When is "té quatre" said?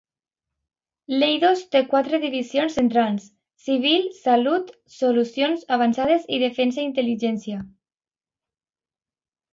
1.75-2.19